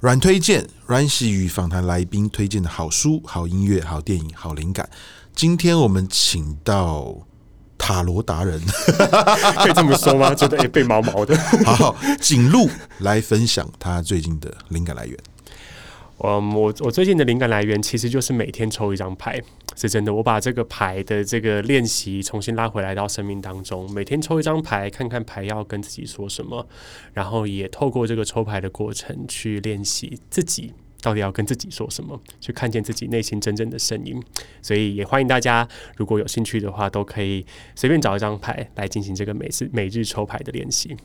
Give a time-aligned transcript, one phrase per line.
[0.00, 4.88] 阮推荐，阮玺与访谈来宾推荐的好书、好音乐、好电影、好灵感。
[5.34, 7.14] 今天我们请到
[7.78, 8.60] 塔罗达人，
[9.56, 10.34] 可以这么说吗？
[10.36, 11.34] 觉得被毛毛的。
[11.64, 12.68] 好，景路
[12.98, 15.16] 来分享他最近的灵感来源。
[16.20, 19.40] 嗯，我我最近的灵感来源其实就是每天抽一张牌，
[19.76, 20.12] 是真的。
[20.12, 26.66] 我把这个牌的这个练习重新拉回来到生命当中，每天抽一张牌，看看牌要跟自己说什么，
[27.14, 34.22] 然后也透过这个抽牌的过程去练习自己到底要跟自己说什么，去看见自己内心真正的声音。
[34.60, 35.66] 所以也欢迎大家，
[35.96, 40.96] 如果有兴趣的话，都可以随便找一张牌来进行这个每次每日抽牌的练习。